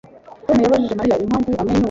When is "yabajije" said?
0.63-0.95